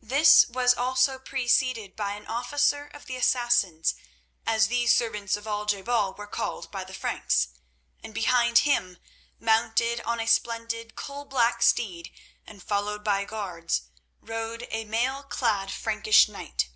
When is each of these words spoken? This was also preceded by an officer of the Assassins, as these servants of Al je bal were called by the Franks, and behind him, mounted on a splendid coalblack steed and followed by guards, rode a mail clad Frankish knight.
This 0.00 0.48
was 0.48 0.72
also 0.72 1.18
preceded 1.18 1.96
by 1.96 2.12
an 2.12 2.26
officer 2.26 2.86
of 2.94 3.04
the 3.04 3.16
Assassins, 3.16 3.94
as 4.46 4.68
these 4.68 4.94
servants 4.94 5.36
of 5.36 5.46
Al 5.46 5.66
je 5.66 5.82
bal 5.82 6.14
were 6.14 6.26
called 6.26 6.70
by 6.70 6.82
the 6.82 6.94
Franks, 6.94 7.48
and 8.02 8.14
behind 8.14 8.60
him, 8.60 8.96
mounted 9.38 10.00
on 10.00 10.18
a 10.18 10.24
splendid 10.26 10.94
coalblack 10.96 11.60
steed 11.60 12.10
and 12.46 12.62
followed 12.62 13.04
by 13.04 13.26
guards, 13.26 13.82
rode 14.22 14.66
a 14.70 14.86
mail 14.86 15.22
clad 15.24 15.70
Frankish 15.70 16.26
knight. 16.26 16.70